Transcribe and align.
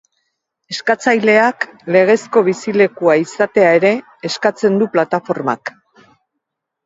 Eskatzaileak 0.75 1.65
legezko 1.95 2.43
bizilekua 2.47 3.17
izatea 3.25 3.69
ere 3.81 3.91
eskatzen 4.31 4.79
du 4.83 4.87
plataformak. 4.95 5.73